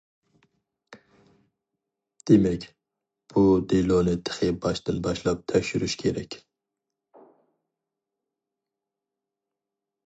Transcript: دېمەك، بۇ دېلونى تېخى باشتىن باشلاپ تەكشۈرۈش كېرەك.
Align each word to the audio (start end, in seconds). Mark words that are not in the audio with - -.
دېمەك، 2.29 2.65
بۇ 3.33 3.43
دېلونى 3.73 4.15
تېخى 4.31 4.49
باشتىن 4.65 4.99
باشلاپ 5.09 5.45
تەكشۈرۈش 5.53 5.99
كېرەك. 6.05 6.41